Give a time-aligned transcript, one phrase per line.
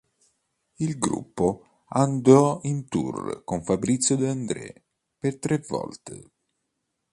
[0.77, 4.83] Il gruppo andò in tour con Fabrizio De André
[5.19, 6.31] per tre volte.